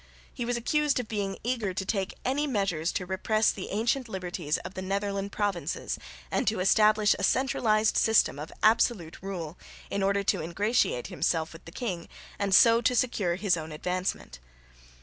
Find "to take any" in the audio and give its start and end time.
1.75-2.47